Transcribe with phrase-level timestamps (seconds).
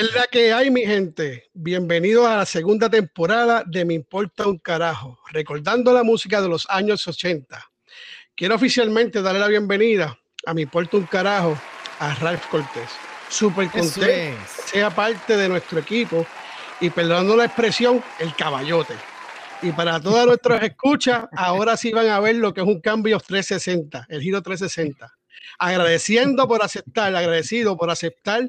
[0.00, 1.50] es la que hay, mi gente?
[1.52, 6.66] Bienvenidos a la segunda temporada de Me Importa un Carajo, recordando la música de los
[6.70, 7.70] años 80.
[8.34, 11.54] Quiero oficialmente darle la bienvenida a Me Importa un Carajo
[11.98, 12.88] a Ralph Cortés.
[13.28, 16.26] Súper contento sea parte de nuestro equipo
[16.80, 18.94] y perdonando la expresión, el caballote.
[19.60, 23.20] Y para todas nuestras escuchas, ahora sí van a ver lo que es un cambio
[23.20, 25.14] 360, el giro 360.
[25.58, 28.48] Agradeciendo por aceptar, agradecido por aceptar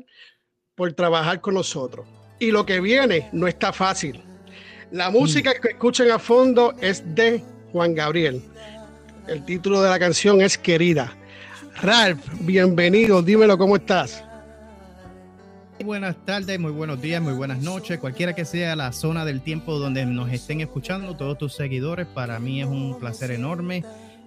[0.75, 2.07] por trabajar con nosotros.
[2.39, 4.21] Y lo que viene no está fácil.
[4.91, 8.41] La música que escuchan a fondo es de Juan Gabriel.
[9.27, 11.16] El título de la canción es Querida.
[11.81, 14.23] Ralph, bienvenido, dímelo cómo estás.
[15.80, 19.41] Muy buenas tardes, muy buenos días, muy buenas noches, cualquiera que sea la zona del
[19.41, 23.83] tiempo donde nos estén escuchando, todos tus seguidores, para mí es un placer enorme.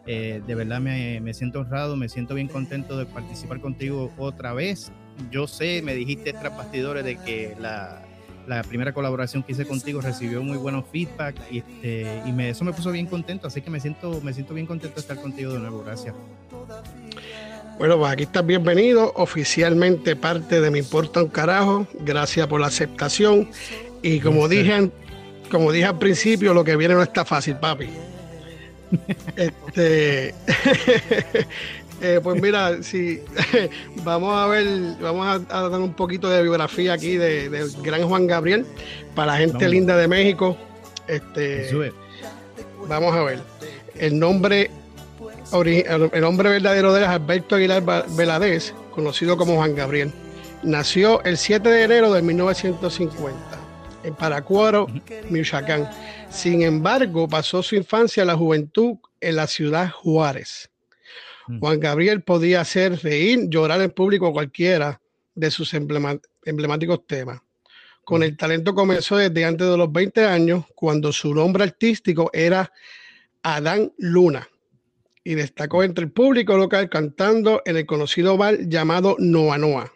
[0.06, 4.52] Eh, de verdad me, me, siento honrado, me siento bien contento de participar contigo otra
[4.52, 4.90] vez
[5.30, 8.02] yo sé, me dijiste tras bastidores de que la,
[8.46, 12.64] la, primera colaboración que hice contigo recibió muy buenos feedback y, este, y me, eso
[12.64, 15.52] me puso bien contento, así que me siento, me siento bien contento de estar contigo
[15.52, 16.14] de nuevo, gracias.
[17.78, 22.68] Bueno, pues aquí estás bienvenido, oficialmente parte de Me Importa un Carajo, gracias por la
[22.68, 23.50] aceptación
[24.02, 24.90] y como dije,
[25.50, 27.88] como dije al principio, lo que viene no está fácil, papi.
[29.36, 30.34] este,
[32.06, 33.22] Eh, pues mira, sí,
[34.04, 34.66] vamos a ver,
[35.00, 35.38] vamos a,
[35.70, 38.66] dar un poquito de biografía aquí del de gran Juan Gabriel
[39.14, 40.54] para la gente linda de México.
[41.08, 41.90] Este,
[42.86, 43.40] vamos a ver.
[43.94, 44.70] El nombre,
[45.50, 50.12] el nombre verdadero de él es Alberto Aguilar Veladez, conocido como Juan Gabriel.
[50.62, 53.34] Nació el 7 de enero de 1950
[54.02, 54.88] en Paracuaro,
[55.30, 55.88] Michoacán.
[56.28, 60.68] Sin embargo, pasó su infancia y la juventud en la ciudad Juárez.
[61.46, 61.58] Mm.
[61.58, 65.00] Juan Gabriel podía hacer reír, llorar en público cualquiera
[65.34, 67.40] de sus emblemáticos temas.
[68.04, 68.24] Con mm.
[68.24, 72.70] el talento comenzó desde antes de los 20 años, cuando su nombre artístico era
[73.42, 74.48] Adán Luna,
[75.22, 75.84] y destacó mm.
[75.84, 79.92] entre el público local cantando en el conocido bar llamado Noa Noa.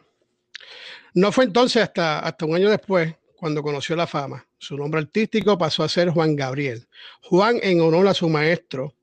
[1.14, 4.44] No fue entonces hasta, hasta un año después cuando conoció la fama.
[4.58, 6.86] Su nombre artístico pasó a ser Juan Gabriel.
[7.22, 8.94] Juan en honor a su maestro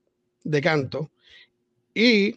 [0.43, 1.09] de canto,
[1.95, 2.35] y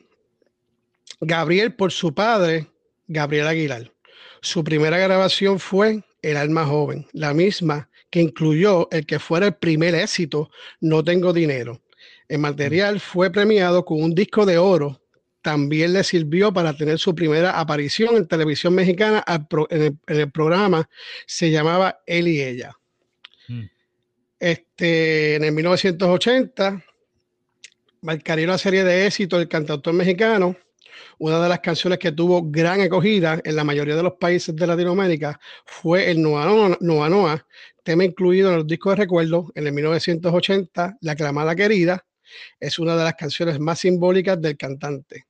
[1.21, 2.69] Gabriel por su padre,
[3.09, 3.93] Gabriel Aguilar.
[4.41, 9.55] Su primera grabación fue El alma joven, la misma que incluyó el que fuera el
[9.55, 11.83] primer éxito, No tengo dinero.
[12.29, 15.01] El material fue premiado con un disco de oro.
[15.43, 19.25] También le sirvió para tener su primera aparición en televisión mexicana
[19.71, 20.89] en, el, programa.
[21.27, 22.77] Se llamaba Él y Ella.
[23.49, 23.65] Mm.
[24.41, 26.85] Este, en el 1980
[28.03, 30.57] marcaría una serie de éxitos del cantautor mexicano.
[31.19, 34.67] Una de las canciones que tuvo gran acogida en la mayoría de los países de
[34.67, 37.47] Latinoamérica fue el Noa Noa,
[37.83, 42.05] tema incluido en los discos de recuerdo en el 1980, La Clamada Querida.
[42.61, 45.27] Es una de las canciones más simbólicas del cantante.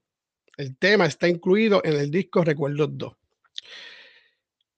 [0.57, 3.13] El tema está incluido en el disco Recuerdos 2.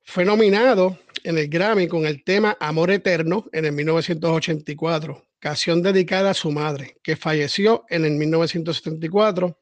[0.02, 6.30] Fue nominado en el Grammy con el tema Amor Eterno en el 1984, canción dedicada
[6.30, 9.58] a su madre, que falleció en el 1974.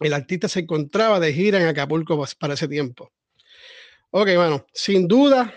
[0.00, 3.10] El artista se encontraba de gira en Acapulco para ese tiempo.
[4.10, 5.52] Ok, bueno, sin duda,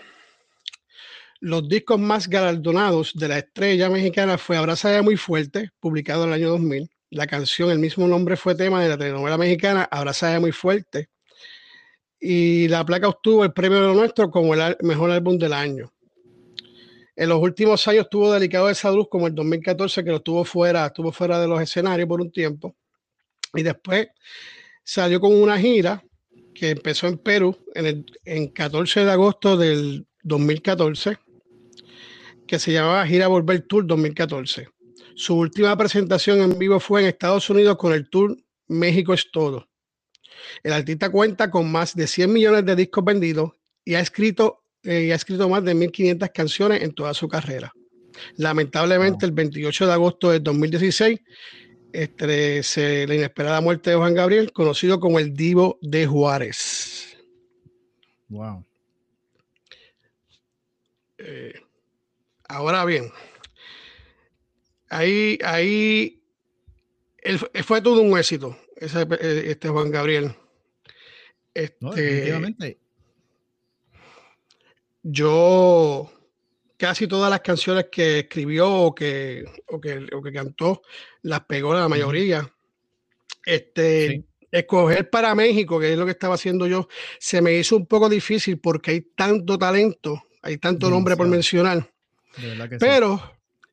[1.40, 6.34] los discos más galardonados de la estrella mexicana fue Abraza muy fuerte, publicado en el
[6.34, 6.90] año 2000.
[7.10, 11.10] La canción, el mismo nombre, fue tema de la telenovela mexicana Abraza muy fuerte.
[12.18, 15.92] Y la placa obtuvo el premio de lo nuestro como el mejor álbum del año.
[17.22, 20.92] En los últimos años estuvo delicado de salud, como el 2014, que lo estuvo fuera,
[21.12, 22.74] fuera de los escenarios por un tiempo.
[23.54, 24.08] Y después
[24.82, 26.02] salió con una gira
[26.52, 31.16] que empezó en Perú en el en 14 de agosto del 2014,
[32.44, 34.68] que se llamaba Gira Volver Tour 2014.
[35.14, 39.68] Su última presentación en vivo fue en Estados Unidos con el tour México es todo.
[40.64, 43.52] El artista cuenta con más de 100 millones de discos vendidos
[43.84, 47.72] y ha escrito eh, y ha escrito más de 1.500 canciones en toda su carrera.
[48.36, 51.20] Lamentablemente, el 28 de agosto de 2016,
[51.92, 57.16] este, la inesperada muerte de Juan Gabriel, conocido como el Divo de Juárez.
[58.28, 58.64] Wow.
[61.18, 61.54] Eh,
[62.48, 63.10] ahora bien,
[64.88, 66.20] ahí, ahí
[67.64, 70.34] fue todo un éxito, ese, este Juan Gabriel.
[71.54, 72.81] Este, definitivamente
[75.02, 76.10] yo
[76.76, 80.82] casi todas las canciones que escribió o que, o que, cantó
[81.22, 82.52] las pegó la mayoría.
[83.44, 86.88] Este, escoger para México, que es lo que estaba haciendo yo,
[87.18, 91.88] se me hizo un poco difícil porque hay tanto talento, hay tanto nombre por mencionar.
[92.78, 93.20] Pero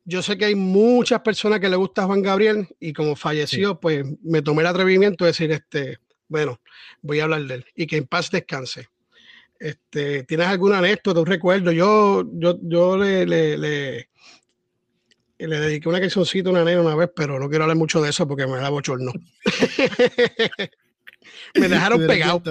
[0.04, 4.04] yo sé que hay muchas personas que le gusta Juan Gabriel y como falleció, pues
[4.22, 5.98] me tomé el atrevimiento de decir, este,
[6.28, 6.60] bueno,
[7.02, 8.88] voy a hablar de él y que en paz descanse.
[9.60, 11.70] Este, ¿Tienes alguna anécdota, un recuerdo?
[11.70, 14.08] Yo, yo, yo le, le, le,
[15.38, 18.08] le dediqué una cancioncita a una nena una vez, pero no quiero hablar mucho de
[18.08, 19.12] eso porque me da bochorno.
[21.60, 22.42] me dejaron pegado.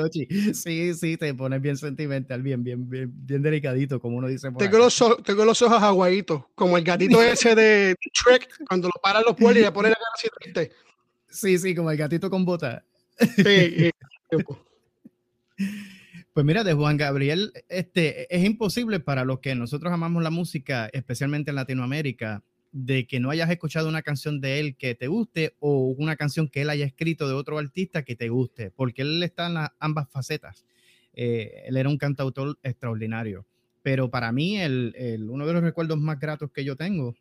[0.53, 4.51] Sí, sí, te pones bien sentimental, bien, bien, bien, bien delicadito, como uno dice.
[4.59, 9.01] tengo, los ojos, tengo los ojos aguaditos, como el gatito ese de Shrek, cuando lo
[9.01, 10.71] paran los pueblos y le pone la cara así triste.
[11.27, 12.85] Sí, sí, como el gatito con bota.
[13.35, 13.89] Sí,
[16.33, 20.87] Pues mira, de Juan Gabriel, este, es imposible para los que nosotros amamos la música,
[20.93, 25.55] especialmente en Latinoamérica, de que no hayas escuchado una canción de él que te guste
[25.59, 29.23] o una canción que él haya escrito de otro artista que te guste, porque él
[29.23, 30.65] está en ambas facetas.
[31.13, 33.47] Eh, él era un cantautor extraordinario,
[33.81, 34.93] pero para mí el,
[35.27, 37.15] uno de los recuerdos más gratos que yo tengo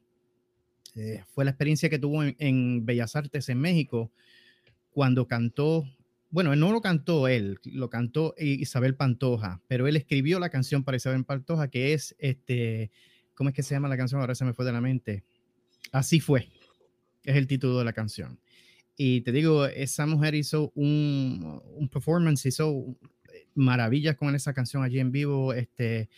[0.94, 4.10] eh, fue la experiencia que tuvo en, en Bellas Artes en México
[4.90, 5.84] cuando cantó
[6.30, 10.96] bueno, no lo cantó él, lo cantó Isabel Pantoja, pero él escribió la canción para
[10.96, 12.90] Isabel Pantoja, que es este,
[13.34, 14.20] ¿cómo es que se llama la canción?
[14.20, 15.24] Ahora se me fue de la mente.
[15.92, 16.48] Así fue,
[17.24, 18.38] es el título de la canción.
[18.96, 22.84] Y te digo, esa mujer hizo un, un performance, hizo
[23.54, 25.52] maravillas con esa canción allí en vivo.
[25.52, 26.08] Este, eh,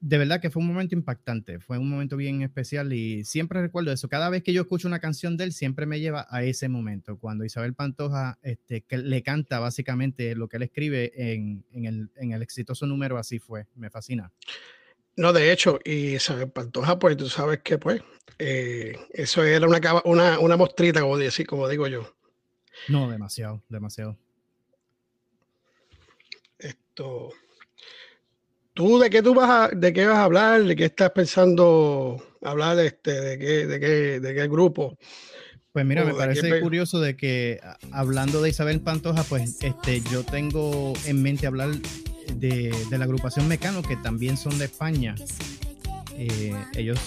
[0.00, 3.92] de verdad que fue un momento impactante, fue un momento bien especial y siempre recuerdo
[3.92, 4.08] eso.
[4.08, 7.18] Cada vez que yo escucho una canción de él, siempre me lleva a ese momento,
[7.18, 12.10] cuando Isabel Pantoja este, que le canta básicamente lo que él escribe en, en, el,
[12.16, 14.32] en el exitoso número Así fue, me fascina.
[15.16, 18.02] No, de hecho, y Isabel Pantoja, pues tú sabes que pues
[18.38, 22.14] eh, eso era una, una, una mostrita, como, decir, como digo yo.
[22.88, 24.16] No, demasiado, demasiado.
[26.58, 27.30] Esto...
[28.78, 30.62] ¿Tú de qué tú vas a, de qué vas a hablar?
[30.62, 32.78] ¿De qué estás pensando hablar?
[32.78, 34.96] Este, de, qué, de, qué, ¿De qué grupo?
[35.72, 37.58] Pues mira, me parece curioso de que
[37.90, 41.70] hablando de Isabel Pantoja, pues este, yo tengo en mente hablar
[42.36, 45.16] de, la agrupación Mecano, que también son de España.
[46.16, 47.00] Eh, ellos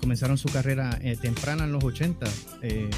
[0.00, 2.26] comenzaron su carrera eh, temprana en los 80,
[2.62, 2.88] eh,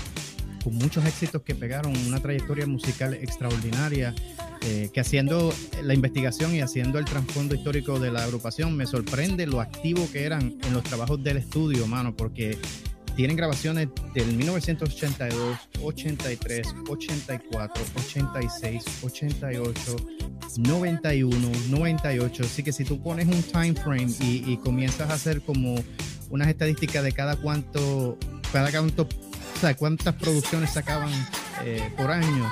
[0.63, 4.15] con muchos éxitos que pegaron, una trayectoria musical extraordinaria.
[4.63, 9.47] Eh, que haciendo la investigación y haciendo el trasfondo histórico de la agrupación, me sorprende
[9.47, 12.59] lo activo que eran en los trabajos del estudio, mano, porque
[13.17, 19.97] tienen grabaciones del 1982, 83, 84, 86, 88,
[20.59, 22.43] 91, 98.
[22.45, 25.75] Así que si tú pones un time frame y, comienzas a hacer como
[26.31, 28.19] unas estadísticas de cada cuánto,
[28.53, 31.11] cada cuánto, o sea, cuántas producciones sacaban
[31.65, 32.51] eh, por año,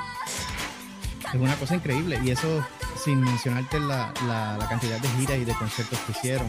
[1.32, 2.64] es una cosa increíble y eso
[2.96, 6.48] sin mencionarte la, la, cantidad de giras y de conciertos que hicieron.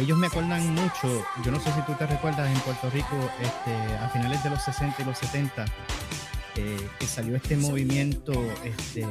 [0.00, 3.72] Ellos me acuerdan mucho, yo no sé si tú te recuerdas en Puerto Rico este,
[3.96, 5.64] a finales de los 60 y los 70,
[6.56, 8.32] eh, que salió este movimiento
[8.64, 9.06] este,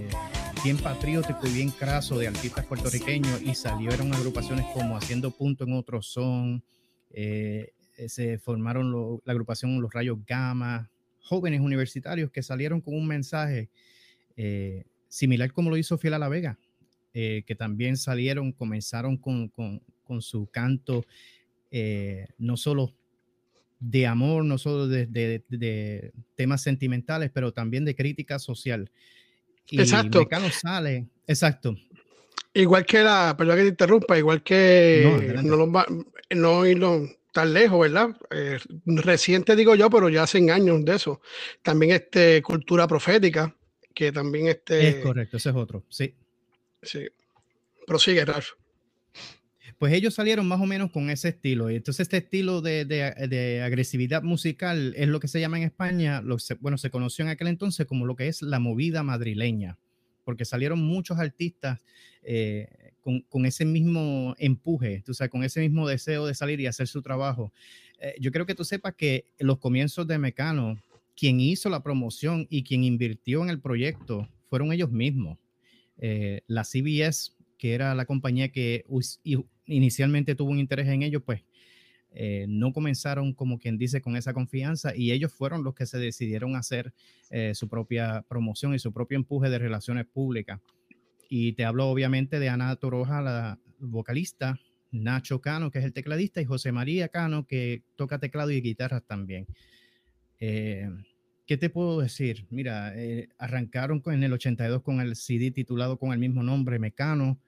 [0.63, 5.74] bien patriótico y bien craso de artistas puertorriqueños y salieron agrupaciones como Haciendo Punto en
[5.74, 6.63] Otro Son,
[7.12, 7.74] eh,
[8.07, 10.89] se formaron la agrupación Los Rayos Gama,
[11.21, 13.69] jóvenes universitarios que salieron con un mensaje
[14.35, 16.57] eh, similar como lo hizo Fiel a la Vega,
[17.13, 19.51] eh, que también salieron, comenzaron con,
[20.21, 21.05] su canto,
[21.72, 22.93] eh, no solo
[23.79, 28.89] de amor, no solo de, temas sentimentales, pero también de crítica social.
[29.69, 30.19] Y exacto.
[30.19, 31.75] Mecano sale, exacto.
[32.53, 35.72] Igual que la, perdón que te interrumpa, igual que no,
[36.29, 38.15] no, irlo tan lejos, ¿verdad?
[38.86, 41.22] reciente digo yo, pero ya hacen años de eso.
[41.63, 43.55] También este cultura profética,
[43.93, 44.88] que también este...
[44.88, 46.13] Es correcto, ese es otro, sí.
[46.81, 47.07] Sí.
[47.85, 48.50] Prosigue, Ralph.
[49.77, 51.69] Pues ellos salieron más o menos con ese estilo.
[51.69, 56.21] Y entonces este estilo de, de, agresividad musical es lo que se llama en España,
[56.21, 59.77] lo bueno, se conoció en aquel entonces como lo que es la movida madrileña,
[60.23, 61.81] porque salieron muchos artistas
[62.21, 66.67] eh, con, con, ese mismo empuje, o sea, con ese mismo deseo de salir y
[66.67, 67.51] hacer su trabajo.
[68.00, 70.77] Eh, yo creo que tú sepas que los comienzos de Mecano
[71.15, 75.38] quien hizo la promoción y quien invirtió en el proyecto fueron ellos mismos.
[75.98, 78.86] Eh, la CBS, que era la compañía que
[79.65, 81.43] inicialmente tuvo un interés en ellos, pues
[82.15, 85.98] eh, no comenzaron como quien dice con esa confianza y ellos fueron los que se
[85.98, 86.93] decidieron hacer
[87.32, 90.60] eh, su propia promoción y su propio empuje de relaciones públicas.
[91.29, 94.60] Y te hablo obviamente de Ana Toroja, la vocalista,
[94.91, 99.03] Nacho Cano, que es el tecladista, y José María Cano, que toca teclado y guitarras
[99.03, 99.48] también.
[100.45, 100.89] Eh,
[101.45, 102.45] ¿qué te puedo decir?
[102.50, 106.79] Mira, eh, arrancaron con, en el 82 con el CD titulado con el mismo nombre,
[106.79, 107.39] Mecano,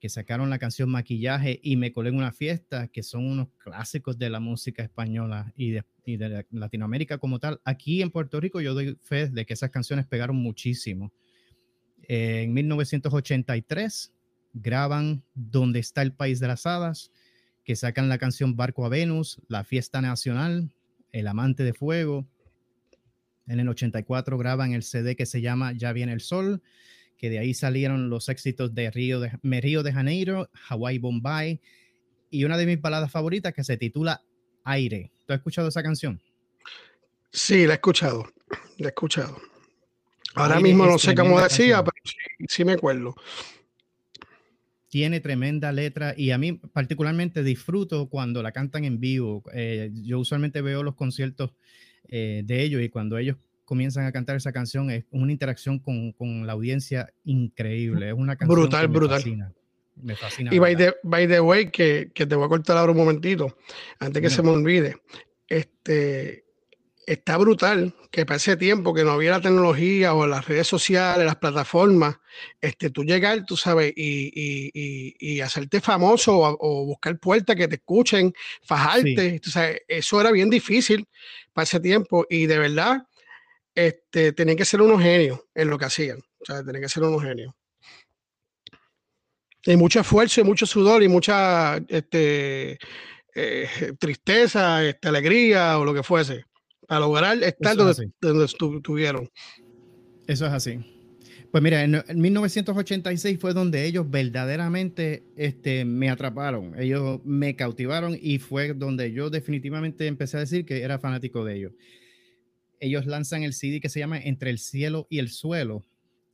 [0.00, 4.18] que sacaron la canción Maquillaje y Me colé en una fiesta, que son unos clásicos
[4.18, 5.84] de la música española y de,
[6.50, 7.60] Latinoamérica como tal.
[7.64, 11.12] Aquí en Puerto Rico yo doy fe de que esas canciones pegaron muchísimo.
[12.08, 14.12] en 1983
[14.52, 17.12] graban Donde está el País de las Hadas,
[17.62, 20.72] que sacan la canción Barco a Venus, La Fiesta Nacional,
[21.12, 22.26] El Amante de Fuego.
[23.46, 26.62] En el 84 graban el CD que se llama Ya viene el Sol,
[27.18, 31.60] que de ahí salieron los éxitos de Río de, Río de Janeiro, Hawaii Bombay
[32.30, 34.22] y una de mis baladas favoritas que se titula
[34.64, 35.12] Aire.
[35.26, 36.20] ¿Tú has escuchado esa canción?
[37.30, 38.26] Sí, la he escuchado,
[38.78, 39.38] la he escuchado.
[40.34, 41.96] Ahora mismo no sé cómo decía, pero
[42.48, 43.14] sí me acuerdo
[44.92, 49.42] tiene tremenda letra y a mí particularmente disfruto cuando la cantan en vivo.
[49.54, 51.52] Eh, yo usualmente veo los conciertos
[52.08, 56.12] eh, de ellos y cuando ellos comienzan a cantar esa canción es una interacción con,
[56.12, 58.08] con la audiencia increíble.
[58.08, 59.16] Es una canción brutal, me brutal.
[59.22, 59.52] Fascina.
[59.96, 60.54] Me fascina.
[60.54, 63.56] Y by the, by the, way, que, que, te voy a cortar ahora un momentito,
[63.98, 64.96] antes que se me olvide.
[65.48, 66.44] Este,
[67.06, 71.24] está brutal que para ese tiempo que no había la tecnología o las redes sociales,
[71.26, 72.16] las plataformas,
[72.60, 77.76] este, tú llegar, tú sabes, y, y, y, hacerte famoso o, buscar puertas que te
[77.76, 78.32] escuchen,
[78.64, 81.06] fajarte, tú sabes, eso era bien difícil
[81.52, 83.02] para ese tiempo y de verdad,
[83.74, 87.02] este, tenían que ser unos genios en lo que hacían, o sea, tenían que ser
[87.02, 87.54] unos genios.
[89.64, 92.78] Y mucho esfuerzo y mucho sudor y mucha este,
[93.34, 96.46] eh, tristeza, este, alegría o lo que fuese
[96.92, 99.30] a lograr estar donde, donde estuvieron.
[100.26, 100.78] Eso es así.
[101.50, 108.38] Pues mira, en, 1986 fue donde ellos verdaderamente este, me atraparon, ellos me cautivaron y
[108.38, 111.72] fue donde yo definitivamente empecé a decir que era fanático de ellos.
[112.80, 115.84] Ellos lanzan el CD que se llama Entre el cielo y el suelo,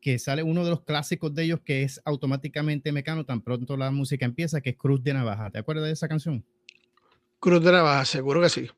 [0.00, 3.90] que sale uno de los clásicos de ellos que es automáticamente mecano, tan pronto la
[3.90, 5.50] música empieza, que es Cruz de Navaja.
[5.50, 6.44] ¿Te acuerdas de esa canción?
[7.40, 8.68] Cruz de Navaja, seguro que sí.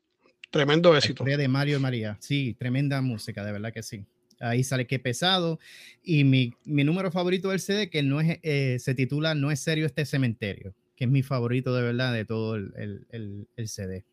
[0.51, 1.23] Tremendo éxito.
[1.23, 2.17] de Mario y María.
[2.19, 4.05] Sí, tremenda música, de verdad que sí.
[4.41, 5.59] Ahí sale que pesado.
[6.03, 9.61] Y mi, mi número favorito del CD, que no es, eh, se titula No es
[9.61, 12.73] serio este cementerio, que es mi favorito de verdad de todo el,
[13.09, 14.03] el, el, CD.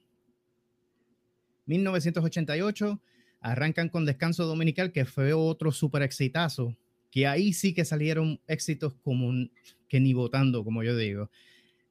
[1.67, 3.01] 1988
[3.41, 6.77] arrancan con Descanso Dominical, que fue otro súper exitazo,
[7.11, 9.33] que ahí sí que salieron éxitos como
[9.89, 11.31] que ni votando, como yo digo.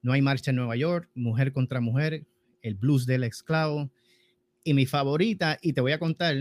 [0.01, 2.25] No hay marcha en Nueva York, Mujer contra Mujer,
[2.61, 3.91] el blues del esclavo,
[4.67, 6.35] y mi favorita, y te voy a contar,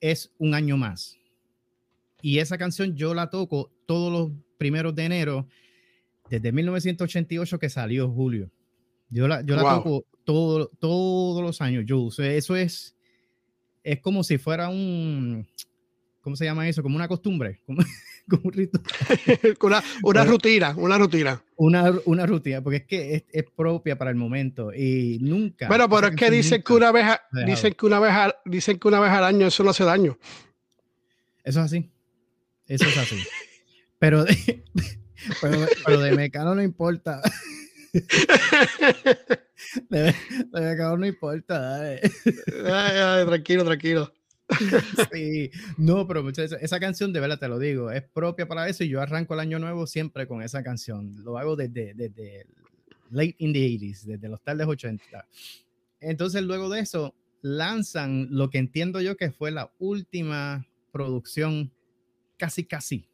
[0.00, 1.18] es Un año más.
[2.22, 5.48] Y esa canción yo la toco todos los primeros de enero,
[6.30, 8.52] desde 1988 que salió Julio.
[9.10, 11.84] Yo la, yo la toco todo, todos los años.
[11.86, 12.94] Yo, eso es,
[13.82, 15.44] es como si fuera un,
[16.20, 16.84] ¿cómo se llama eso?
[16.84, 17.62] Como una costumbre.
[17.66, 17.82] Como,
[18.28, 18.54] como un
[19.62, 21.42] una, una rutina, una rutina.
[21.56, 25.68] Una, una rutina, porque es que es, es, propia para el momento y nunca.
[25.68, 27.06] Bueno, pero es que dicen que una vez,
[27.46, 28.12] dicen que una vez,
[28.44, 30.18] dicen que una vez al año eso no hace daño.
[31.44, 31.90] Eso es así.
[32.66, 33.22] Eso es así.
[33.98, 34.64] pero, de,
[35.84, 37.20] pero, de Mecano no importa.
[39.90, 40.14] de,
[40.52, 42.00] Mecano no importa.
[43.26, 44.13] tranquilo, tranquilo.
[45.12, 48.84] sí, no, pero muchachos, esa canción de verdad te lo digo, es propia para eso
[48.84, 51.24] y yo arranco el año nuevo siempre con esa canción.
[51.24, 52.46] Lo hago desde, desde
[53.10, 55.26] late in the 80s, desde los tardes 80.
[56.00, 61.72] Entonces, luego de eso, lanzan lo que entiendo yo que fue la última producción
[62.36, 63.08] casi, casi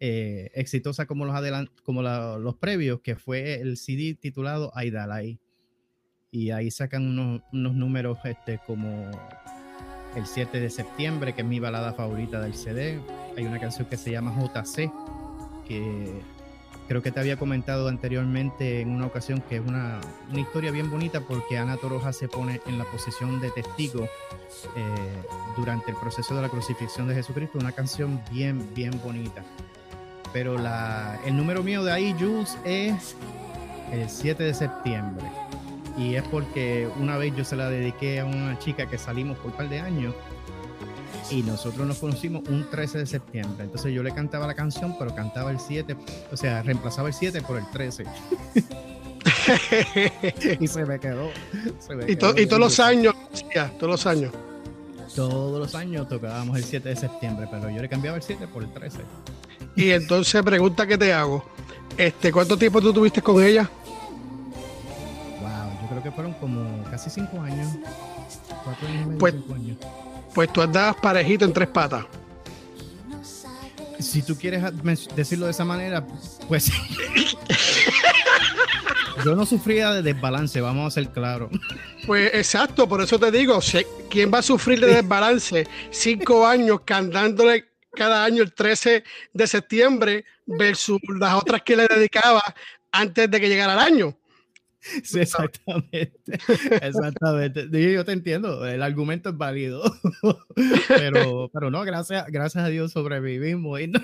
[0.00, 5.38] eh, exitosa como los, adelant como los previos, que fue el CD titulado Aidalai.
[6.30, 9.10] Y ahí sacan unos, unos números este, como
[10.14, 13.00] el 7 de septiembre, que es mi balada favorita del CD.
[13.36, 14.90] Hay una canción que se llama JC,
[15.66, 16.20] que
[16.88, 20.00] creo que te había comentado anteriormente en una ocasión que es una,
[20.30, 25.22] una historia bien bonita porque Ana Toroja se pone en la posición de testigo eh,
[25.56, 27.58] durante el proceso de la crucifixión de Jesucristo.
[27.58, 29.42] Una canción bien, bien bonita.
[30.32, 33.14] Pero la, el número mío de ahí, Jules, es
[33.92, 35.24] el 7 de septiembre
[35.96, 39.50] y es porque una vez yo se la dediqué a una chica que salimos por
[39.50, 40.14] un par de años
[41.30, 43.64] y nosotros nos conocimos un 13 de septiembre.
[43.64, 45.96] Entonces yo le cantaba la canción, pero cantaba el 7,
[46.30, 48.04] o sea, reemplazaba el 7 por el 13.
[50.60, 51.30] y se me quedó.
[52.06, 53.14] y, todos los años,
[53.78, 54.32] todos los años.
[55.14, 58.62] Todos los años tocábamos el 7 de septiembre, pero yo le cambiaba el 7 por
[58.62, 58.98] el 13.
[59.76, 61.44] Y entonces, pregunta que te hago:
[61.96, 63.70] este, ¿cuánto tiempo tú tuviste con ella?
[66.02, 67.68] Creo que fueron como casi cinco años.
[68.64, 69.76] Cuatro años pues, cinco años.
[70.34, 72.04] pues tú andabas parejito en tres patas.
[73.98, 74.64] Si tú quieres
[75.14, 76.04] decirlo de esa manera,
[76.48, 76.72] pues
[79.24, 81.50] yo no sufría de desbalance, vamos a ser claros.
[82.04, 83.60] Pues exacto, por eso te digo,
[84.10, 85.68] ¿quién va a sufrir de desbalance?
[85.90, 92.42] Cinco años cantándole cada año el 13 de septiembre versus las otras que le dedicaba
[92.90, 94.16] antes de que llegara el año.
[95.04, 96.12] Sí, exactamente.
[96.82, 97.68] Exactamente.
[97.70, 99.82] Yo te entiendo, el argumento es válido.
[100.88, 103.80] Pero, pero no, gracias, gracias a Dios sobrevivimos.
[103.80, 104.00] Y no,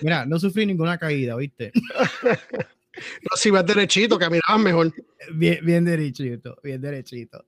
[0.00, 1.72] mira, no sufrí ninguna caída, ¿viste?
[1.74, 4.92] No, si vas derechito, caminabas mejor.
[5.34, 7.44] Bien, bien derechito, bien derechito.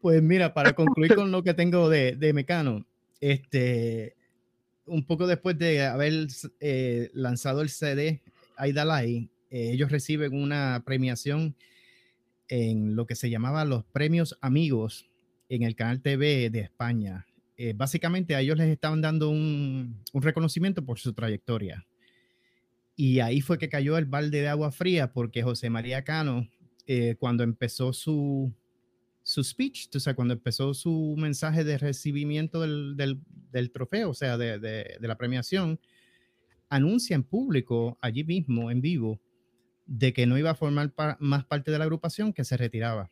[0.00, 2.86] Pues mira, para concluir con lo que tengo de, de Mecano,
[3.20, 4.16] este,
[4.86, 6.28] un poco después de haber
[6.60, 8.22] eh, lanzado el CD
[8.56, 11.56] Aidalai, eh, ellos reciben una premiación
[12.48, 15.08] en lo que se llamaba los premios amigos
[15.48, 17.26] en el canal TV de España.
[17.56, 21.86] Eh, básicamente a ellos les estaban dando un, un, reconocimiento por su trayectoria.
[22.94, 26.48] Y ahí fue que cayó el balde de agua fría porque José María Cano,
[27.18, 28.52] cuando empezó su,
[29.28, 32.96] su speech, o sea, cuando empezó su mensaje de recibimiento del,
[33.52, 35.78] del, trofeo, o sea, de, de, la premiación,
[36.70, 39.20] anuncia en público, allí mismo, en vivo,
[39.88, 43.10] de que no iba a formar más parte de la agrupación, que se retiraba.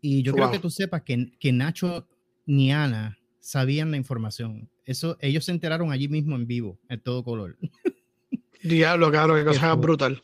[0.00, 2.08] Y yo creo que tú sepas que, que Nacho
[2.44, 4.68] ni Ana sabían la información.
[4.84, 7.56] Eso, ellos se enteraron allí mismo en vivo, en todo color.
[8.62, 10.20] Diablo, claro, qué cosa brutal.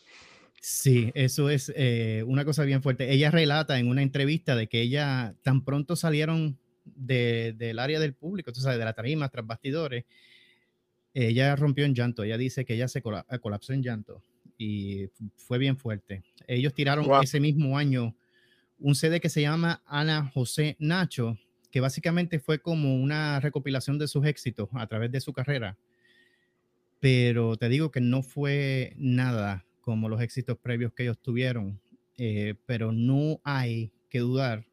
[0.61, 3.13] Sí, eso es eh, una cosa bien fuerte.
[3.13, 8.53] Ella relata en una entrevista de que ella tan pronto salieron del área del público,
[8.53, 10.05] tú sabes, de la tarima tras bastidores,
[11.15, 12.25] ella rompió en llanto.
[12.25, 14.25] Ella dice que ella se colapsó en llanto
[14.59, 16.25] y fue bien fuerte.
[16.49, 18.15] Ellos tiraron ese mismo año
[18.81, 21.39] un CD que se llama Ana José Nacho,
[21.71, 25.79] que básicamente fue como una recopilación de sus éxitos a través de su carrera.
[27.01, 31.81] Pero te digo que no fue nada como los éxitos previos que ellos tuvieron,
[32.17, 34.67] eh, pero no hay que dudar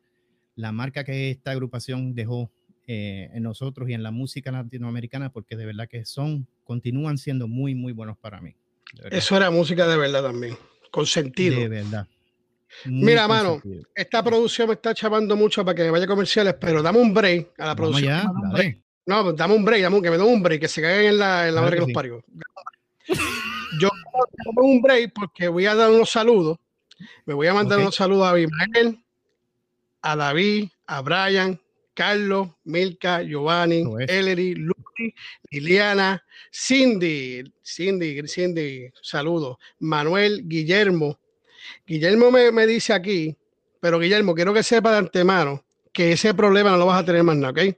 [0.56, 2.52] la marca que esta agrupación dejó
[2.88, 7.48] eh, en nosotros y en la música latinoamericana, porque de verdad que son, continúan siendo
[7.48, 8.56] muy, muy buenos para mí.
[9.12, 10.58] Eso era música de verdad también,
[10.92, 11.60] con sentido.
[11.60, 12.08] De verdad.
[12.86, 13.62] Mira, mano,
[13.94, 17.60] esta producción me está chavando mucho para que me vaya comerciales, pero dame un break
[17.60, 18.24] a la producción.
[19.06, 21.18] no, dame un break, dame un, que me dé un break, que se caigan en
[21.18, 22.24] la, en la hora que los parió.
[23.80, 23.90] Yo
[24.44, 26.58] tomo un break porque voy a dar unos saludos.
[27.26, 29.00] Me voy a mandar unos saludos a Abimael,
[30.02, 31.60] a David, a Brian,
[31.94, 34.85] Carlos, Milka, Giovanni, Ellery, Lucy,
[35.52, 39.58] Liliana, Cindy, Cindy, Cindy, saludos.
[39.80, 41.20] Manuel, Guillermo.
[41.86, 43.36] Guillermo me, me, dice aquí,
[43.80, 47.24] pero Guillermo, quiero que sepa de antemano que ese problema no lo vas a tener
[47.24, 47.76] más nada, ¿ok?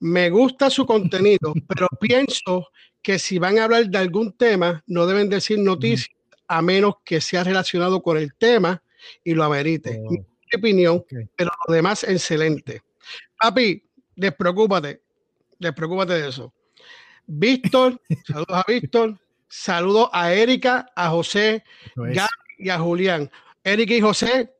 [0.00, 2.68] Me gusta su contenido, pero pienso
[3.02, 6.10] que si van a hablar de algún tema, no deben decir noticias
[6.48, 8.82] a menos que sea relacionado con el tema
[9.22, 10.00] y lo amerite.
[10.04, 10.10] Oh.
[10.10, 11.04] Mi opinión,
[11.36, 12.82] pero lo demás, excelente.
[13.38, 13.82] Papi,
[14.14, 15.02] despreocúpate,
[15.68, 16.52] despreocúpate de eso.
[17.26, 21.64] Víctor, saludos a Víctor, saludos a Erika, a José,
[22.58, 23.30] y a Julián.
[23.62, 24.54] Erika y José,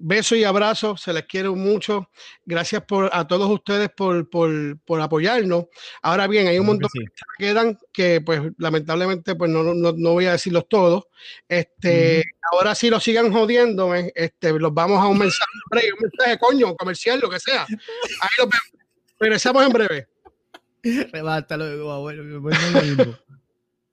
[0.00, 2.10] beso y abrazo, se les quiere mucho.
[2.44, 5.66] Gracias por, a todos ustedes por, por, por apoyarnos.
[6.02, 7.04] Ahora bien, hay un montón que,
[7.38, 11.04] quedan que pues lamentablemente pues no, no, no voy a decirlos todos.
[11.48, 16.74] Este, ahora sí los sigan jodiendo, este, los vamos a un mensaje, un mensaje coño,
[16.76, 17.62] comercial, lo que sea.
[17.62, 18.86] Ahí los vemos.
[19.20, 20.08] Regresamos en breve.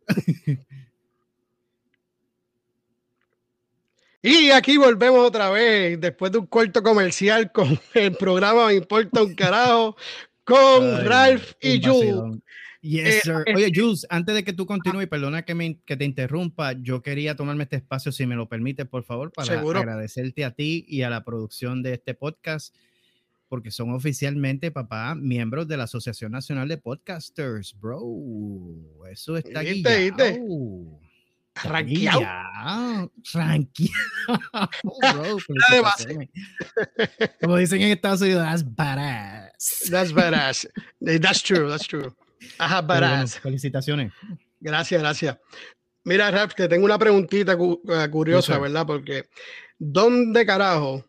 [4.28, 9.22] Y aquí volvemos otra vez, después de un corto comercial con el programa Me Importa
[9.22, 9.96] un Carajo,
[10.44, 12.42] con Ralph y Jules.
[12.82, 13.56] Yes, eh, sir.
[13.56, 17.36] Oye, Jules, antes de que tú continúes, perdona que, me, que te interrumpa, yo quería
[17.36, 21.12] tomarme este espacio, si me lo permite, por favor, para agradecerte a ti y a
[21.12, 22.76] la producción de este podcast,
[23.48, 28.02] porque son oficialmente, papá, miembros de la Asociación Nacional de Podcasters, bro.
[29.12, 29.84] Eso está aquí.
[31.64, 33.12] Ranqueado.
[33.34, 33.90] Ranqueado.
[37.42, 39.90] Como dicen en Estados Unidos, that's badass.
[39.90, 40.68] That's badass.
[41.00, 42.14] That's true, that's true.
[42.58, 43.40] Ajá, badass.
[43.40, 44.12] felicitaciones.
[44.60, 45.38] Gracias, gracias.
[46.04, 48.86] Mira, Rap, te tengo una preguntita eh, curiosa, ¿verdad?
[48.86, 49.24] Porque,
[49.80, 51.04] ¿dónde carajo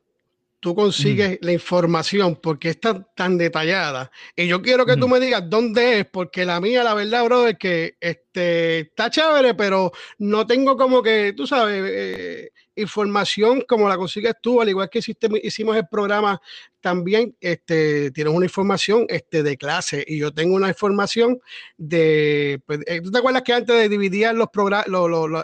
[0.61, 4.11] tú consigues la información porque está tan detallada.
[4.35, 7.47] Y yo quiero que tú me digas dónde es, porque la mía, la verdad, bro,
[7.47, 13.89] es que este, está chévere, pero no tengo como que, tú sabes, eh, información como
[13.89, 15.01] la consigues tú, al igual que
[15.43, 16.41] hicimos el programa
[16.87, 21.41] también, este, tienes una información este, de clase y yo tengo una información
[21.77, 24.87] de, pues, eh, ¿tú te acuerdas que antes de dividir los programas,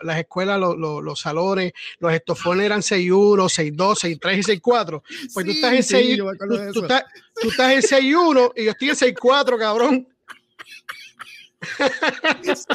[0.05, 5.03] las escuelas, los salones, los estofones eran 6-1, 6-2, 6-3 y 6-4?
[5.35, 6.19] Pues tú estás en 6
[6.73, 7.05] tú, estás,
[7.41, 10.09] tú estás en 6-1 y yo estoy en 6-4, cabrón.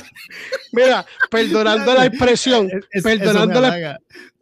[0.73, 2.69] Mira, perdonando la expresión,
[3.01, 3.97] perdonando la,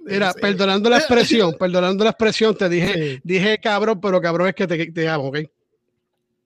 [0.06, 4.68] Mira, perdonando la expresión, perdonando la expresión, te dije, dije cabrón, pero cabrón es que
[4.68, 5.40] te, te amo, ¿ok?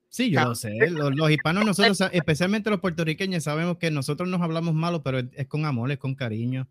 [0.10, 0.76] Sí, yo lo sé.
[0.90, 5.66] Los, hispanos, nosotros, especialmente los puertorriqueños, sabemos que nosotros nos hablamos malo, pero es, con
[5.66, 6.68] amor, es con cariño.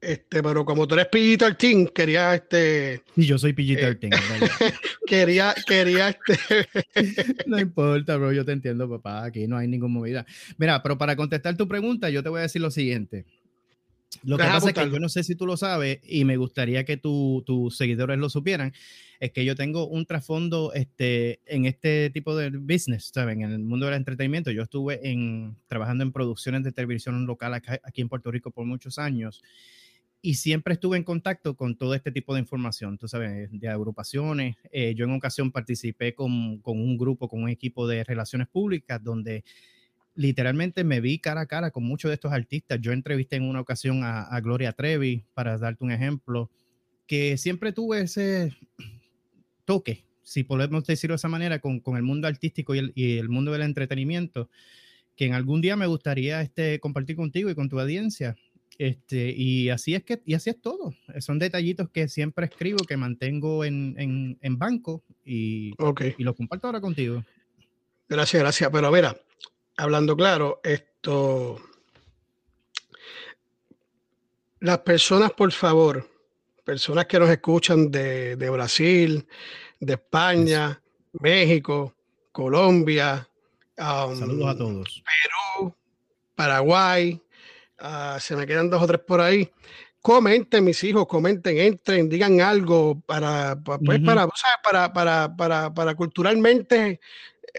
[0.00, 3.02] Este, pero como tú eres Pillito Team, quería este.
[3.16, 3.98] Sí, yo soy Pillito eh,
[5.06, 6.68] quería, quería este.
[7.46, 9.24] no importa, bro, yo te entiendo, papá.
[9.24, 10.26] Aquí no hay ninguna movida.
[10.58, 13.26] Mira, pero para contestar tu pregunta, yo te voy a decir lo siguiente.
[14.24, 16.84] Lo que pasa es que yo no sé si tú lo sabes y me gustaría
[16.84, 18.72] que tus seguidores lo supieran,
[19.20, 23.42] es que yo tengo un trasfondo este, en este tipo de business, ¿saben?
[23.42, 24.50] En el mundo del entretenimiento.
[24.50, 28.98] Yo estuve en, trabajando en producciones de televisión local aquí en Puerto Rico por muchos
[28.98, 29.42] años
[30.26, 34.56] y siempre estuve en contacto con todo este tipo de información, tú sabes, de agrupaciones.
[34.72, 39.02] Eh, yo en ocasión participé con, con un grupo, con un equipo de relaciones públicas
[39.02, 39.44] donde
[40.16, 42.80] literalmente me vi cara a cara con muchos de estos artistas.
[42.80, 46.50] Yo entrevisté en una ocasión a, Gloria Trevi, para darte un ejemplo,
[47.06, 48.56] que siempre tuve ese
[49.64, 53.62] toque, si podemos decirlo de esa manera, con, el mundo artístico y el, mundo del
[53.62, 54.50] entretenimiento,
[55.14, 58.36] que en algún día me gustaría este, compartir contigo y con tu audiencia.
[58.78, 60.94] Este, y así es que, y así es todo.
[61.20, 65.72] Son detallitos que siempre escribo, que mantengo en, banco y,
[66.18, 67.24] y lo comparto ahora contigo.
[68.08, 68.70] Gracias, gracias.
[68.70, 69.16] Pero mira,
[69.76, 71.60] hablando claro, esto.
[74.60, 76.08] Las personas, por favor,
[76.64, 79.26] personas que nos escuchan de, Brasil,
[79.78, 80.80] de España,
[81.20, 81.94] México,
[82.32, 83.28] Colombia,
[83.78, 85.04] um, saludos a todos.
[85.04, 85.74] Perú,
[86.34, 87.20] Paraguay,
[87.78, 89.50] ah, se me quedan dos o tres por ahí.
[90.00, 94.28] Comenten, mis hijos, comenten, entren, digan algo para, pues, para,
[94.62, 97.00] para, para, para, para culturalmente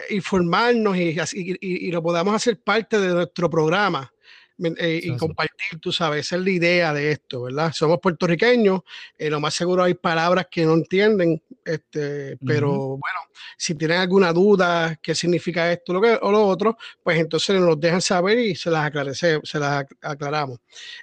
[0.10, 4.12] informarnos y, y, lo podamos hacer parte de nuestro programa
[4.60, 7.72] eh, y compartir, tú sabes, esa es la idea de esto, ¿verdad?
[7.74, 8.82] Somos puertorriqueños,
[9.16, 13.20] eh, lo más seguro hay palabras que no entienden, este, pero bueno,
[13.56, 17.80] si tienen alguna duda, qué significa esto lo que, o lo otro, pues entonces nos
[17.80, 20.60] dejan saber y se las, aclarece, se las aclaramos.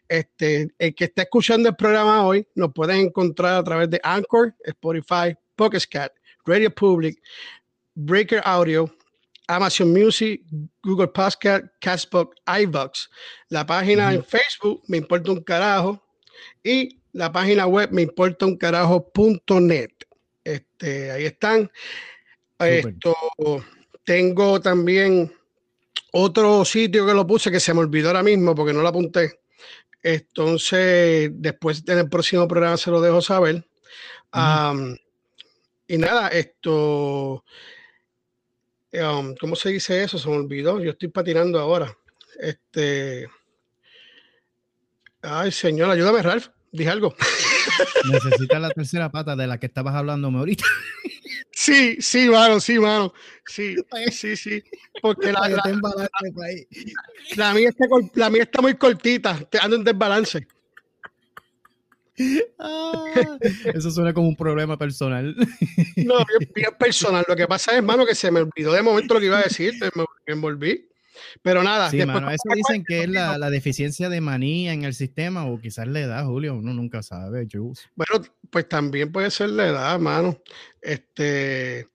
[0.08, 4.52] Este, el que está escuchando el programa hoy nos pueden encontrar a través de Anchor,
[4.64, 6.12] Spotify, Pocket Cat,
[6.44, 7.22] Radio Public,
[7.94, 8.90] Breaker Audio,
[9.48, 10.42] Amazon Music,
[10.82, 13.10] Google Podcast, Castbox, iVox.
[13.48, 16.02] La página en Facebook me importa un carajo
[16.62, 19.90] y la página web me importa un carajo.net.
[20.42, 21.70] Este, ahí están.
[22.58, 23.14] Esto,
[24.04, 25.32] tengo también
[26.12, 29.40] otro sitio que lo puse que se me olvidó ahora mismo porque no lo apunté.
[30.02, 33.66] Entonces, después en el próximo programa se lo dejo saber.
[35.86, 37.44] y nada, esto
[38.94, 40.18] Um, ¿cómo se dice eso?
[40.18, 40.80] Se me olvidó.
[40.80, 41.96] Yo estoy patinando ahora.
[42.38, 43.28] Este.
[45.22, 46.48] Ay, señor, ayúdame, Ralph.
[46.70, 47.14] Dije algo.
[48.10, 50.64] Necesitas la tercera pata de la que estabas hablando ahorita.
[51.50, 53.12] Sí, sí, mano, sí, mano.
[53.46, 53.76] Sí,
[54.12, 54.62] sí, sí.
[55.00, 55.62] Porque la, la,
[57.36, 59.38] la, mía está, la mía está muy cortita.
[59.50, 60.46] Te ando en desbalance.
[62.58, 63.38] Ah,
[63.74, 65.34] eso suena como un problema personal.
[65.96, 66.24] No,
[66.54, 67.24] bien, personal.
[67.28, 69.42] Lo que pasa es, hermano, que se me olvidó de momento lo que iba a
[69.42, 70.88] decir, me, envolví.
[71.42, 71.90] Pero nada.
[71.90, 75.86] Sí, eso dicen que es la, la, deficiencia de manía en el sistema o quizás
[75.86, 77.46] la edad, Julio, uno nunca sabe.
[77.52, 80.38] Bueno, pues también puede ser la edad, hermano.
[80.80, 81.88] Este,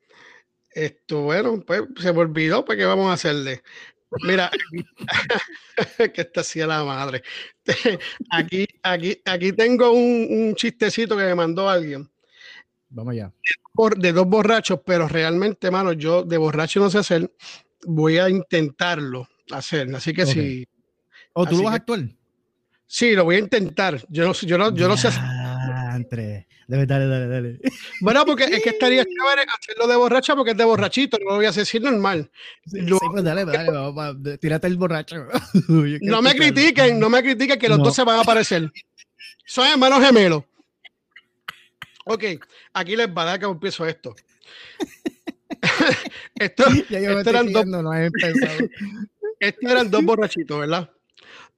[0.71, 3.62] esto, bueno, pues se me olvidó, pues ¿qué vamos a hacerle?
[4.26, 4.50] Mira,
[6.13, 7.22] que está así a la madre.
[8.32, 12.10] Aquí, aquí, aquí tengo un, chistecito que me mandó alguien.
[12.89, 13.32] Vamos allá.
[13.98, 17.32] De, dos borrachos, pero realmente, mano, yo de borracho no sé hacer.
[17.86, 19.93] Voy a intentarlo hacer.
[19.95, 20.67] Así que si.
[21.34, 22.00] ¿O tú lo vas a actuar?
[22.88, 24.04] Sí, lo voy a intentar.
[24.10, 25.10] Yo no, yo no, yo no sé.
[25.10, 25.38] Entre.
[26.67, 27.60] Dale, dale, dale, dale.
[28.02, 31.36] Bueno, porque es que estaría chévere hacerlo de borracha porque es de borrachito, no lo
[31.38, 32.30] voy a hacer normal.
[32.65, 32.80] Sí,
[33.12, 35.28] pues dale, dale, vamos, tírate el borracho.
[36.02, 38.71] no me critiquen, no me critiquen que los dos se van a aparecer.
[39.45, 40.43] Son hermanos gemelos.
[42.06, 42.23] Ok,
[42.73, 44.15] aquí les va a dar que empiezo esto.
[46.36, 47.65] esto, esto eran dos...
[47.65, 47.93] no.
[49.39, 50.89] Estos eran dos borrachitos, ¿verdad?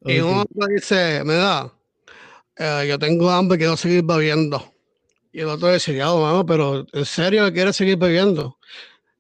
[0.06, 1.72] Y uno dice, mira,
[2.58, 4.74] eh, yo tengo hambre, quiero seguir bebiendo.
[5.32, 8.58] Y el otro dice, ya, mano, pero ¿en serio quieres seguir bebiendo?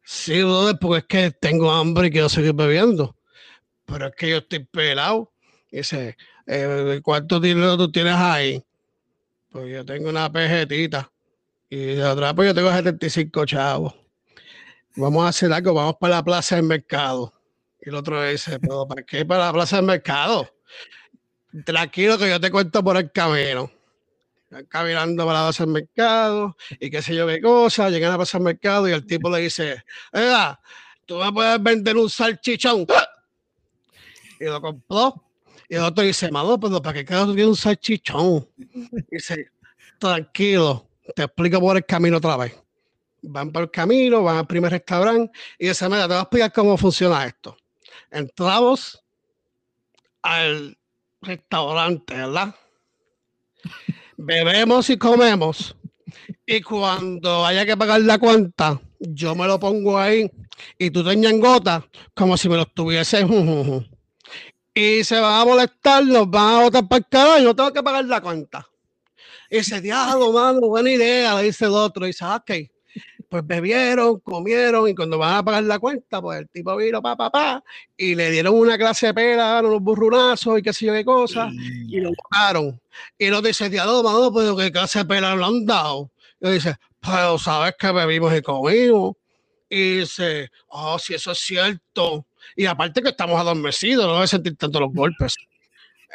[0.04, 3.16] Sí, brother, porque es que tengo hambre y quiero seguir bebiendo.
[3.86, 5.32] Pero es que yo estoy pelado.
[5.72, 6.18] Dice,
[6.48, 8.62] eh, ¿cuánto dinero tú tienes ahí?
[9.52, 11.12] Pues yo tengo una pejetita.
[11.70, 13.94] Y de otra, pues yo tengo 75 chavos.
[14.98, 17.34] Vamos a hacer algo, vamos para la plaza del mercado.
[17.80, 20.50] Y el otro dice, pero ¿para qué para la plaza del mercado?
[21.66, 23.72] Tranquilo que yo te cuento por el camino.
[24.68, 27.90] Caminando para la del mercado y qué sé yo qué cosa.
[27.90, 30.60] Llegan a del mercado y el tipo le dice, Oiga,
[31.06, 32.86] tú me puedes vender un salchichón.
[34.40, 35.24] Y lo compró.
[35.70, 38.48] Y el otro dice, Mado, pero ¿para qué cada tú tienes un salchichón?
[39.10, 39.52] Dice,
[40.00, 42.58] tranquilo, te explico por el camino otra vez.
[43.22, 46.52] Van por el camino, van al primer restaurante y dice, mira, te voy a explicar
[46.52, 47.56] cómo funciona esto.
[48.10, 49.02] Entramos
[50.24, 50.78] al
[51.22, 52.56] restaurante, ¿verdad?
[54.18, 55.76] Bebemos y comemos.
[56.46, 60.30] Y cuando haya que pagar la cuenta, yo me lo pongo ahí
[60.78, 63.26] y tú te gota como si me lo estuviese.
[64.74, 67.74] Y se van a molestar, nos van a botar para el carajo y no tengo
[67.74, 68.68] que pagar la cuenta.
[69.50, 72.06] Y ese diablo, mano, buena idea, le dice el otro.
[72.06, 72.52] Y dice, ah, ok
[73.30, 77.16] pues bebieron, comieron y cuando van a pagar la cuenta, pues el tipo vino pa,
[77.16, 77.64] pa, pa,
[77.96, 81.50] y le dieron una clase de pera, unos burrunazos y qué sé yo qué cosa,
[81.52, 82.80] y lo pagaron.
[83.18, 86.12] Y lo dice, diablo, no, pues qué clase de pera lo han dado.
[86.42, 89.16] Y dice, pues sabes que bebimos y comimos.
[89.70, 92.26] Y dice, oh, si eso es cierto.
[92.56, 95.36] Y aparte que estamos adormecidos, no debe sentir tanto los golpes.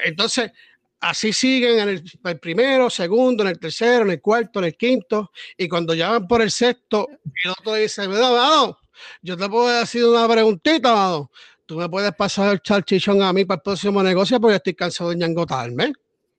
[0.04, 0.52] Entonces,
[1.00, 5.30] así siguen en el, primero, segundo, en el tercero, en el cuarto, en el quinto,
[5.56, 7.08] y cuando ya van por el sexto,
[7.44, 8.76] el otro dice, mira,
[9.22, 11.30] yo te puedo decir una preguntita, mano.
[11.66, 15.10] Tú me puedes pasar el charchichón a mí para el próximo negocio porque estoy cansado
[15.10, 15.92] de ñangotarme.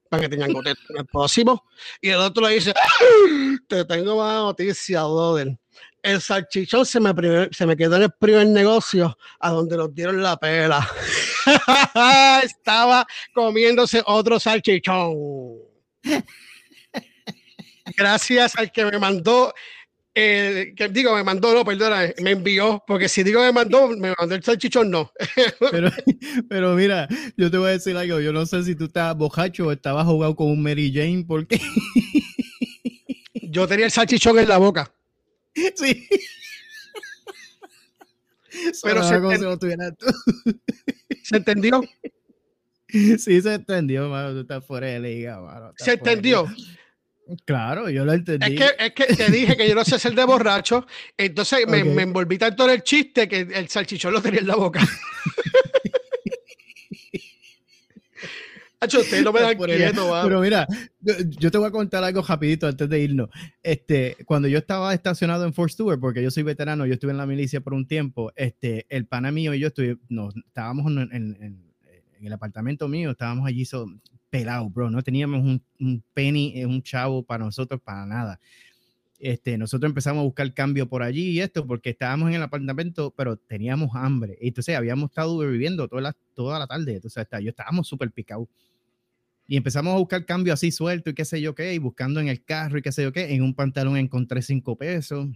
[0.10, 1.66] Para que te ñangote en el próximo.
[2.00, 2.74] Y el otro le dice,
[3.68, 5.58] te tengo más noticia, brother
[6.08, 7.14] el salchichón se me,
[7.52, 10.88] se me quedó en el primer negocio a donde nos dieron la pela.
[12.44, 15.16] Estaba comiéndose otro salchichón.
[17.98, 19.54] Gracias al que me mandó,
[20.14, 24.36] que digo, me mandó, no, perdona, me envió, porque si digo me mandó, me mandó
[24.36, 25.12] el salchichón, no.
[25.72, 25.92] pero,
[26.50, 29.68] pero mira, yo te voy a decir algo, yo no sé si tú estabas bojacho
[29.68, 31.60] o estabas jugando con un Mary Jane, porque...
[33.50, 34.94] yo tenía el salchichón en la boca.
[35.76, 36.08] Sí.
[38.84, 39.20] Pero se,
[41.24, 41.82] se, entendió.
[42.88, 44.32] Sí, se entendió, mano.
[44.34, 45.74] Tú estás fuera de liga, mano.
[45.78, 46.48] Se entendió.
[47.46, 48.54] Claro, yo lo entendí.
[48.54, 51.84] Es que, es que te dije que yo no sé ser de borracho, entonces me,
[51.84, 54.80] me, envolví tanto en el chiste que el salchichón lo tenía en la boca.
[59.24, 59.40] no me
[60.24, 60.68] Pero mira,
[61.40, 63.30] yo, te voy a contar algo rapidito antes de irnos.
[63.64, 67.18] Este, cuando yo estaba estacionado en Fort Stewart, porque yo soy veterano, yo estuve en
[67.18, 71.64] la milicia por un tiempo, este, el pana mío y yo estuve, no, estábamos en,
[72.22, 73.86] el apartamento mío, estábamos allí so,
[74.30, 78.40] pelados, bro, no teníamos un, un penny, eh, un chavo para nosotros, para nada.
[79.20, 83.14] Este, nosotros empezamos a buscar cambio por allí y esto, porque estábamos en el apartamento,
[83.18, 84.38] pero teníamos hambre.
[84.42, 86.96] Entonces habíamos estado viviendo toda la, toda la tarde.
[86.96, 88.48] Entonces yo estábamos súper picados.
[89.48, 92.28] Y empezamos a buscar cambio así suelto y qué sé yo qué, y buscando en
[92.28, 93.34] el carro y qué sé yo qué.
[93.34, 95.30] En un pantalón encontré cinco pesos.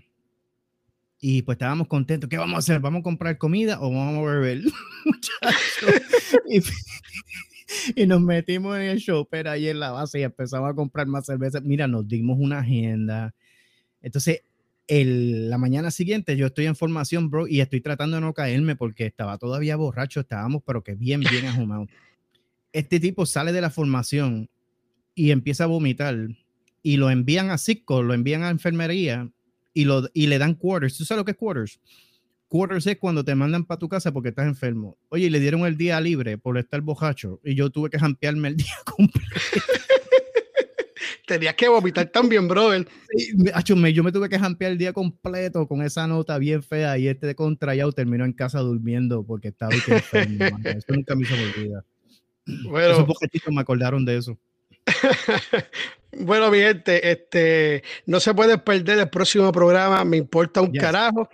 [1.19, 2.29] Y pues estábamos contentos.
[2.29, 2.79] ¿Qué vamos a hacer?
[2.81, 4.63] ¿Vamos a comprar comida o vamos a beber?
[7.95, 11.25] y, nos metimos en el shopper ahí en la base y empezamos a comprar más
[11.25, 11.61] cerveza.
[11.61, 13.33] Mira, nos dimos una agenda.
[14.01, 14.41] Entonces,
[14.87, 18.75] el, la mañana siguiente yo estoy en formación, bro, y estoy tratando de no caerme
[18.75, 20.21] porque estaba todavía borracho.
[20.21, 21.87] Estábamos, pero que bien, bien ajumados
[22.73, 24.49] este tipo sale de la formación
[25.15, 26.15] y empieza a vomitar
[26.83, 29.29] y lo envían a psico, lo envían a enfermería
[29.73, 30.97] y, lo, y le dan quarters.
[30.97, 31.79] ¿Tú sabes lo que es quarters?
[32.47, 34.97] Quarters es cuando te mandan para tu casa porque estás enfermo.
[35.09, 38.57] Oye, le dieron el día libre por estar bojacho y yo tuve que jampearme el
[38.57, 39.39] día completo.
[41.25, 42.87] Tenías que vomitar también, brother.
[43.63, 47.27] yo me tuve que jampear el día completo con esa nota bien fea y este
[47.27, 50.57] de contrayado terminó en casa durmiendo porque estaba enfermo.
[50.63, 51.83] Eso nunca me hizo olvidar.
[52.45, 54.37] Bueno, Esos me acordaron de eso.
[56.19, 61.29] bueno, mi gente, este, no se puede perder el próximo programa, me importa un carajo.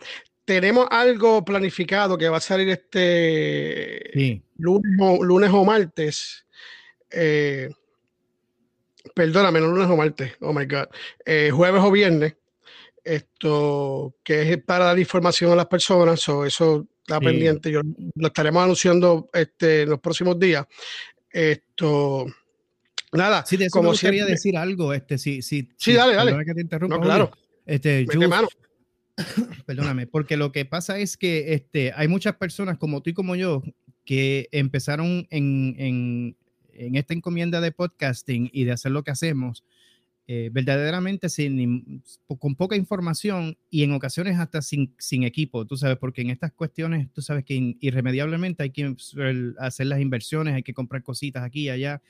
[0.46, 6.46] Tenemos algo planificado que va a salir este lunes, o, martes.
[7.12, 7.70] Eh,
[9.14, 10.86] perdóname, no lunes o martes, oh my god,
[11.26, 12.36] eh, jueves o viernes.
[13.04, 17.82] esto que es para dar información a las personas, o eso está pendiente, yo
[18.16, 20.66] lo estaremos anunciando este, en los próximos días.
[21.30, 22.26] Esto,
[23.14, 26.46] nada, sí, de como quería decir algo, este, sí, sí, sí, dale, dale.
[26.46, 27.32] Que te interrumpa, no, claro.
[27.66, 28.06] Este,
[29.66, 33.36] perdóname, porque lo que pasa es que este, hay muchas personas como tú y como
[33.36, 33.64] yo
[34.06, 36.38] que empezaron en, en,
[36.78, 39.64] en esta encomienda de podcasting y de hacer lo que hacemos
[40.30, 42.04] eh, verdaderamente sin,
[42.38, 46.52] con poca información y en ocasiones hasta sin, sin, equipo, tú sabes, porque en estas
[46.52, 48.94] cuestiones, tú sabes que irremediablemente hay que
[49.58, 52.02] hacer las inversiones, hay que comprar cositas aquí y allá.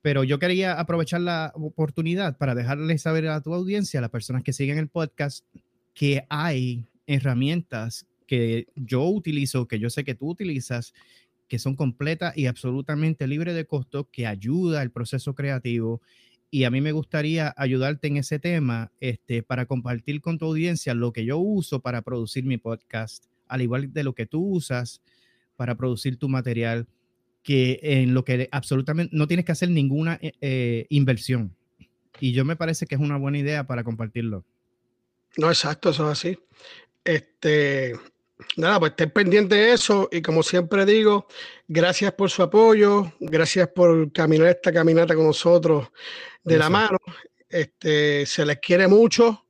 [0.00, 4.42] Pero yo quería aprovechar la oportunidad para dejarle saber a tu audiencia, a las personas
[4.42, 5.44] que siguen el podcast,
[5.92, 10.94] que hay herramientas que yo utilizo, que yo sé que tú utilizas,
[11.48, 16.00] que son completas y absolutamente libres de costo, que ayuda al proceso creativo
[16.54, 20.94] y a mí me gustaría ayudarte en ese tema este, para compartir con tu audiencia
[20.94, 25.02] lo que yo uso para producir mi podcast, al igual de lo que tú usas
[25.56, 26.86] para producir tu material,
[27.42, 31.56] que en lo que absolutamente no tienes que hacer ninguna eh, eh, inversión.
[32.20, 34.44] Y yo me parece que es una buena idea para compartirlo.
[35.36, 36.38] No, exacto, eso es así.
[37.02, 37.94] Este,
[38.56, 41.26] nada, pues estén pendiente de eso y como siempre digo,
[41.68, 45.88] gracias por su apoyo, gracias por caminar esta caminata con nosotros
[46.42, 46.98] de la mano.
[47.48, 49.46] Este, se les quiere mucho,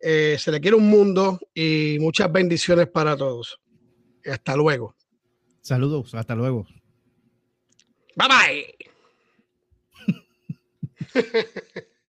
[0.00, 3.58] eh, se les quiere un mundo y muchas bendiciones para todos.
[4.24, 4.94] Hasta luego.
[5.62, 6.66] Saludos, hasta luego.
[8.16, 8.74] Bye bye.